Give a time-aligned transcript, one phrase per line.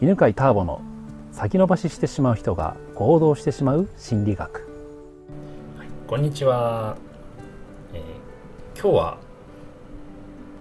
[0.00, 0.80] 犬飼ターボの
[1.32, 4.68] 先延ばししてしまう人が行動してしまう心理学、
[6.06, 6.96] こんにちは、
[7.92, 9.18] えー今日は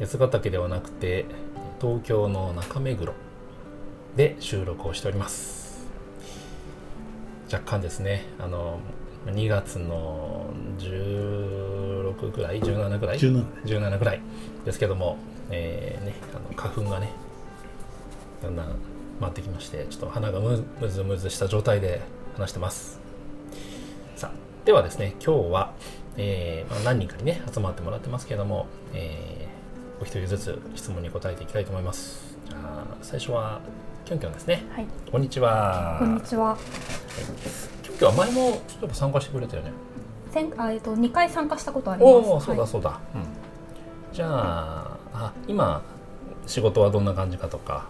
[0.00, 1.26] 八ヶ岳ではなくて
[1.78, 3.12] 東京の中目黒
[4.16, 5.86] で収録をしております。
[7.52, 8.80] 若干ですねあの
[9.26, 10.46] 2月の
[10.78, 14.20] 16ぐらい17ぐらい？17 17ぐらい
[14.64, 15.18] ですけども、
[15.50, 17.10] えーね、あの花粉がね
[18.42, 22.02] だんだん回ってきましてちょっと鼻がむむずむずした状態で
[22.36, 23.00] 話してます。
[24.14, 25.72] さあではですね今日は、
[26.16, 29.56] えーまあ、何人かにね集まってもらってますけども、えー
[29.98, 32.36] お一人ずつ質問に答えていきたいと思います。
[32.46, 33.60] じゃあ最初は
[34.04, 34.62] きょんきょんですね。
[34.70, 35.96] はい、こんにちは。
[35.98, 36.56] こんにちは。
[37.82, 39.72] きょんきょんは前もちょっと参加してくれたよね。
[40.34, 42.14] 前あえっと二回参加したことあります。
[42.14, 43.22] おおそうだはいそうだ、うん、
[44.12, 45.80] じゃああ今
[46.46, 47.86] 仕事はどんな感じかとか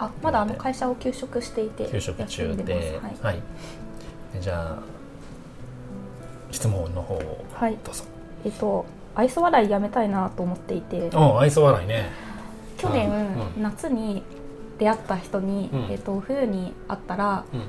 [0.00, 3.16] あ、まだあの会社を休職していて休職中ではい。
[3.22, 3.42] はい、
[4.40, 4.82] じゃあ
[6.50, 8.04] 質問の方をはい、どうぞ、
[8.44, 12.10] えっと愛想笑いやめたいなと思っていて、お愛想笑いね。
[12.78, 13.10] 去年、
[13.56, 13.62] うん。
[13.62, 14.22] 夏に
[14.78, 15.80] 出会った人に、うん。
[15.90, 17.60] えっと冬に会ったら、うん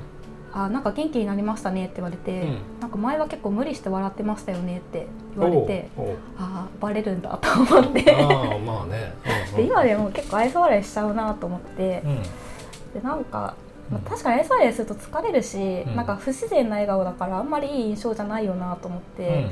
[0.54, 5.06] あなんか元気になりましたねって言われて、うんなんか前は結構無理して笑ってましたよねって
[5.38, 5.88] 言われて、
[6.36, 8.12] あーバレるんだと思って。
[8.14, 9.14] ああまあね、
[9.50, 12.02] うん で今でも結構愛想笑いしちゃうなと思って。
[12.04, 12.22] う、ん。
[12.22, 13.54] でなんか、
[13.90, 14.06] まうん。
[14.06, 15.96] あ、確かに愛想笑いすると疲れるし、うん。
[15.96, 19.46] なんか不自然な笑顔だからあんまりいい印象じゃないよなと思って、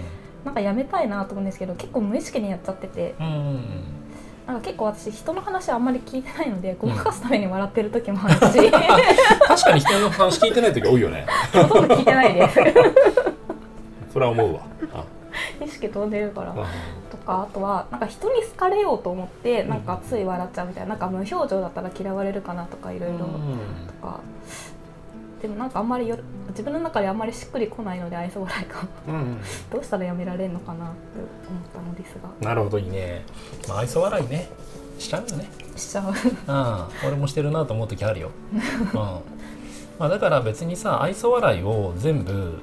[0.44, 3.14] なんかやめたいなと思うんですけど結構無意識にやっちゃってて。
[3.18, 3.64] うんうんなん
[4.54, 8.70] か結構私人の話あんまり聞いてないのでごまかすために笑ってる時もあるし、
[9.46, 11.26] 確かに人の話聞いてない時多いよね。
[11.52, 12.58] ほとんど聞いてないです。
[14.12, 14.60] それは思うわ。
[14.94, 15.04] あ。
[15.64, 16.50] 意識飛んでるから。
[16.52, 16.54] あ
[17.10, 23.18] とかあとはなんか人に好かれようと思ってなんかつい笑っちゃうみたいななんか無表情だったら嫌われるかなとかいろいろ。
[23.18, 24.20] とか。
[25.42, 26.18] でもなんかあんまりよ
[26.50, 28.88] 自分の中であんまりしっくりこないので愛想笑いが。
[29.08, 29.40] うんうん。
[29.72, 30.94] どうしたらやめられるのかなって
[31.48, 32.48] 思ったのですが。
[32.48, 33.24] なるほどいいね、
[33.68, 34.48] まあ、愛想笑いね。
[34.98, 35.48] しちゃうよね。
[35.76, 36.12] しちゃう。
[36.46, 38.60] ああ俺もしてるなと思う時あるよ、うん。
[39.98, 42.58] まあ、だから別にさ愛想笑いを全部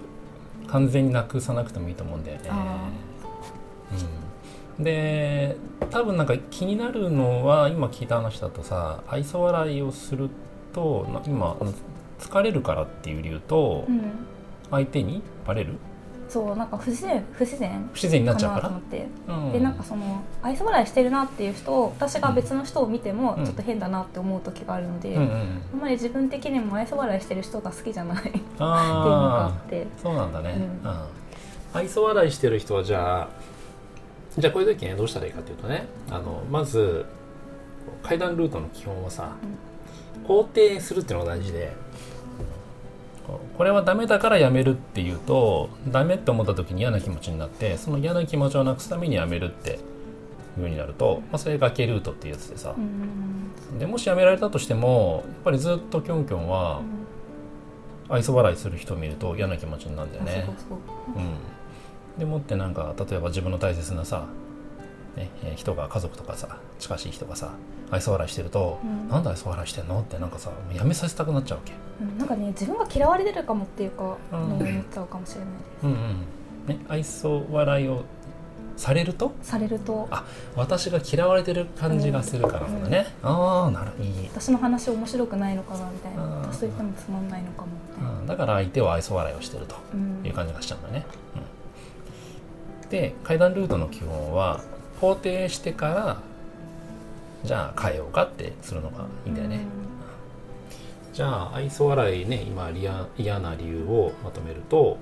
[0.68, 2.50] 完全になくさなくてもいいと思うんだよね。
[2.52, 2.90] あ、
[4.78, 5.56] うん、で
[5.90, 10.30] 多分なんか気になるのは今聞いた話だとさ愛想笑いをする
[10.74, 11.56] とな今
[12.20, 14.02] 疲れるからっていう理由とうん、
[14.72, 15.78] 相手にバレる？
[16.30, 17.90] そうなんか不自然不自然。
[17.94, 18.64] 不自然になっかちゃうから？
[18.64, 19.52] なと思って、うん。
[19.54, 23.46] でなんかその愛想笑いしてるなっていう人を私が別の人を見てもうん。
[23.46, 28.20] ちょっと変だなって思う時があるので、うんうんあんまり自分的にも愛想笑いしてる人が好きじゃない。
[28.20, 29.84] っていうのがああって。
[29.84, 30.90] あそうなんだね、うん。
[30.90, 31.02] うん。
[31.74, 33.30] 愛想笑いしてる人はじゃあ
[34.38, 37.06] じゃあこういう時ねどうしたらいいかというとねあのまず
[38.04, 39.32] 階段ルートの基本はさ、
[40.28, 41.74] 肯定するっていうのが大事で
[43.58, 49.80] これはダメだからやめるっていうとダメって思った時に嫌な気持ちになってその嫌な気持ちをなくすためにやめるっていう
[50.58, 53.80] 風になると、まあ、それが崖ルートっていうやつでさ、うん。
[53.80, 56.82] でもしやめられたとしてもやっぱりずっとキョンキョンは
[58.10, 60.48] 愛想笑いする人を見ると嫌な気持ちになるんだよね。
[62.16, 64.28] うん、でもってなんか例えば自分の大切なさ、
[65.18, 67.52] ね、えー人が家族とかさ近しい人がさ
[67.92, 69.10] 愛想笑いしてると、うん。
[69.10, 71.74] なんで愛想笑いしてんのってなんかさもうやめさせたくなっちゃうわけ。
[72.02, 72.18] うん。
[72.18, 74.40] なんかね自分が嫌われてるかもっていうか、うん。
[74.40, 75.50] 思っちゃうかもしれない。
[75.50, 75.98] ですうんうん。
[76.68, 78.04] ね、愛想笑いを
[78.76, 79.32] されると？
[79.42, 80.08] されると。
[80.12, 80.24] あ
[80.56, 86.24] 私が嫌われてる感じがするからなんだね、ああなるいい、私の話面白くないのかなみたいな。
[86.24, 91.06] うん私と言ってもつまんないのかもみたいなうん、だから相手は愛想笑いをしてるとうんいう感じがしちゃうんだね。
[92.84, 94.62] うん、で階段ルートの基本は
[95.00, 96.22] 肯定してから
[97.44, 99.60] じゃあ変えようかってするのがいいんだよね。
[101.14, 104.98] じゃあ愛想笑いね今嫌嫌な理由をまとめると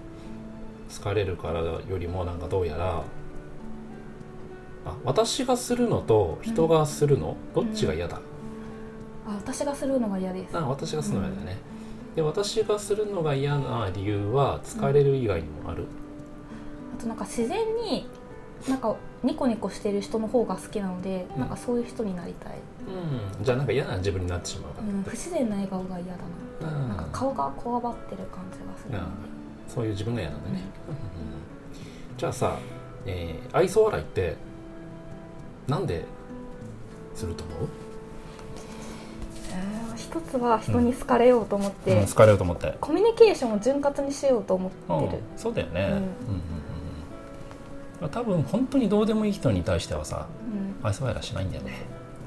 [0.89, 3.03] 疲れるからよりもなんかどうやら
[4.85, 8.21] あ私がするのと人がするの、どっちが嫌だ、
[9.27, 11.57] あ私がするのが嫌ですあ私がするのが嫌だね。
[12.15, 15.85] で私がするのが嫌な理由は疲れる以外にもある。
[16.97, 18.07] あとなんか自然に
[18.67, 21.39] なんかニコニコしてる人の方が好きなので、うん。
[21.41, 22.53] なんかそういう人になりたい、
[23.37, 29.05] うん、じゃあなんか嫌な自分になってしまうかうん、不自然な笑顔が嫌だな、なんか顔がこわばってる感じがするので、
[29.67, 30.61] そういう自分が嫌なんだね、
[32.17, 32.57] じゃあさ、
[33.05, 34.35] えー愛想笑いって
[35.67, 36.05] なんで
[37.13, 37.57] すると思う、
[39.51, 42.75] えー一つは人に好かれようと思って、うん、好かれようと思って。
[42.79, 46.54] コミュニケーションを潤滑にしようと思うんってる、そうだよね、うん
[48.09, 50.27] 多分本当にどうでもいい人に対してはさ
[50.81, 50.87] うん。
[50.87, 51.71] 愛想笑いしないんだよね。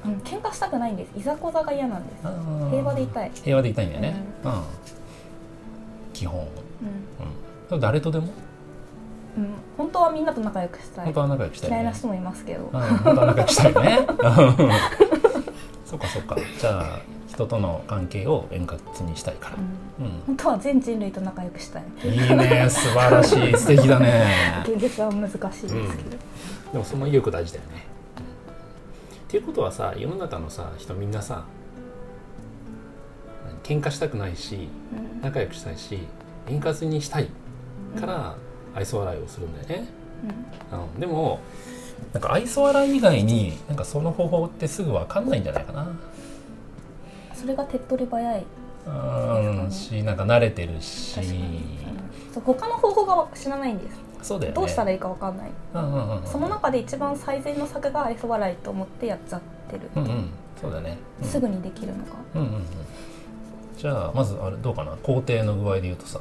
[0.04, 1.18] うん、喧嘩したくないんです。
[1.18, 2.22] いざこざが嫌なんです。
[2.70, 4.22] 平和でいたい、平和でいたいんだよね。
[4.44, 4.62] うん、
[6.12, 6.52] 基本、うん、うん。
[7.68, 8.26] それ誰とでも？
[9.36, 11.04] うん、本当はみんなと仲良くしたい。
[11.06, 13.98] 本当は仲良くしたい、ね、嫌いな人もいますけど、うん、本当は仲良くしたいよね。
[14.08, 14.16] うん。
[15.84, 16.36] そっかそっか。
[16.58, 17.00] じゃあ
[17.38, 19.56] 人との関係を円滑にしたいから。
[20.00, 20.04] うん。
[20.06, 20.12] うん。
[20.26, 21.84] 本当は全人類と仲良くしたい。
[22.02, 22.66] いいね。
[22.68, 23.56] 素晴らしい。
[23.56, 24.64] 素敵だね。
[24.66, 25.70] 現実は難しいですけど、
[26.72, 27.86] でもその意欲大事だよね、
[29.28, 31.44] っていうことはさ世の中のさ人みんなさ
[33.62, 35.22] 喧嘩したくないしうん。
[35.22, 36.00] 仲良くしたいし
[36.48, 37.28] 円滑にしたい
[38.00, 38.34] から
[38.74, 39.88] 愛想笑いをするんだよね、
[40.94, 41.40] うん、でも
[42.12, 45.86] なんか愛想笑い以外になんかその方法ってすぐ分かんないんじゃないかな
[47.40, 48.44] それが手っ取り早い。
[48.86, 48.90] う
[49.66, 49.70] ん。
[49.70, 51.14] しなんか慣れてるし。
[51.14, 51.98] 確かに、うん
[52.34, 53.96] そう他の方法が知らないんです。
[54.22, 54.56] そうだよね。
[54.56, 56.26] どうしたらいいかわかんない、うんうんうんうん。
[56.26, 59.40] その中で一番最善の策が愛想笑いと思ってやっちゃっ
[59.70, 60.28] てる、うんうん。
[60.60, 62.16] そうだね、うん、すぐにできるのか。
[62.34, 62.62] うんうんうん。
[63.78, 64.92] じゃあまずあれどうかな。
[65.02, 66.20] 工程の具合で言うとさ。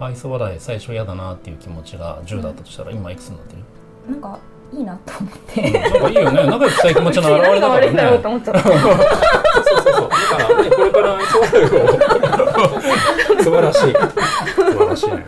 [0.00, 3.62] 愛想笑い最初嫌だなっていう気持ちが10だったとしたら、今いくつになってる？
[4.10, 4.38] なんか
[4.72, 5.40] いいなと思っうん。
[5.46, 6.46] て、なんかいいよね。
[6.46, 8.02] 仲良くしたい気持ちの表れだからね
[13.42, 13.80] 素晴らしい。
[13.80, 13.88] 素
[14.78, 15.26] 晴らしいね。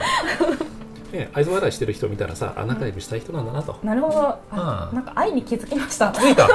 [1.13, 3.77] ね愛想笑いしてる人見たらさあ仲良くしたい人なんだなと。
[3.83, 4.37] なるほど。
[4.51, 6.13] あなんか愛に気づきました。
[6.13, 6.49] 気づいた。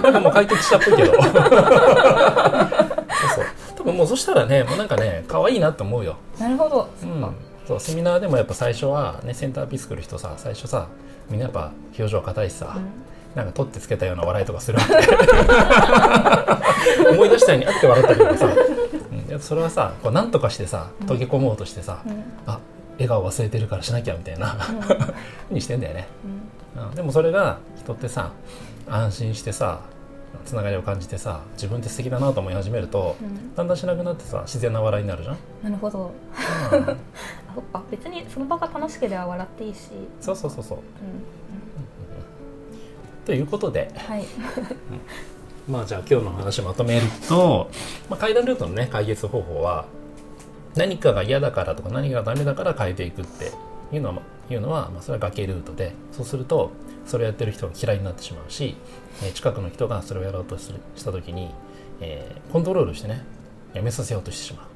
[0.00, 1.12] なんかもう解決したっぽいけど。
[1.22, 1.32] そう
[3.34, 3.44] そう。
[3.76, 6.16] 多分もうそしたらねもうなんかね可愛いなって思うよ。
[6.38, 6.88] なるほど。
[7.02, 7.34] うん、
[7.66, 10.86] そうセミナーでもやっぱ最初はねセンターピース来る人さ最初さ
[11.28, 12.88] みんなやっぱ表情硬いしさ、うん
[13.36, 14.78] なんか取ってつけたような笑いとかする
[17.12, 18.48] 思い出したようにあって笑ったりとかさ、
[19.30, 22.24] うん、それはさこうなんとかしてさ溶け込もうとしてさ、うん。
[22.46, 22.58] あ
[22.94, 24.46] 笑顔忘れてるからしなきゃみたいな。
[24.46, 26.08] ふうにしてんだよね、
[26.78, 26.88] うん。
[26.88, 28.30] うん、でもそれが人ってさ
[28.88, 29.80] 安心してさ
[30.46, 33.54] つながりを感じてさ自分って素敵だなと思い始めると、うん。
[33.54, 36.10] だんだんしなくなってさ自然な笑いになるじゃん、なるほど。
[36.72, 36.96] うん、 あ
[37.54, 39.90] そっか別にその場が楽しければ笑っていいし、
[40.22, 40.78] そうそうそうそう。
[40.78, 41.45] うん
[43.26, 43.92] ということで。
[43.96, 44.24] はい。
[45.68, 47.68] まあじゃあ今日の話をまとめると、
[48.08, 49.86] まあ、階段ルートのね解決方法は
[50.76, 53.50] 何かが嫌だからとか何かがダメだから変えていくって
[53.92, 55.92] いうのはいうのは、まあ、それは崖ルートで。
[56.12, 56.70] そうすると
[57.04, 58.76] それをやってる人が嫌いになってしまうし、
[59.24, 61.50] えー近くの人がそれをやろうとするした時に、
[62.00, 63.24] えーコントロールしてね
[63.74, 64.66] やめさせようとしてしまう。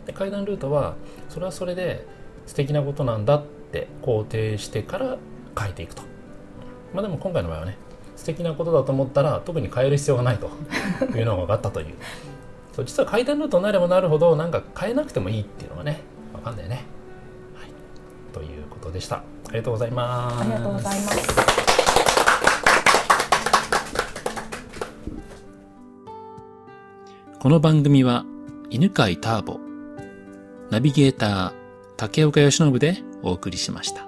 [0.00, 0.06] うん。
[0.06, 0.94] で階段ルートは
[1.28, 2.06] それはそれで
[2.46, 5.18] 素敵なことなんだって肯定してから
[5.58, 6.13] 変えていくと。
[6.94, 7.76] まあでも今回の場合はね
[8.16, 10.48] 素敵なことだと思ったら特に変える必要がないと
[11.18, 11.94] いうのが分かったという。
[12.72, 16.00] そう実は階段ルートになればなるほどなんか変えなくてもいいっていうのがね
[16.32, 16.84] 分かんないね、
[17.54, 17.68] はい、
[18.32, 19.16] ということでした。
[19.16, 20.40] ありがとうございます。
[20.40, 21.28] ありがとうございます。
[27.38, 28.24] この番組は
[28.70, 29.60] 犬飼ターボ、
[30.70, 31.52] ナビゲーター
[31.96, 34.03] 竹岡由伸でお送りしました。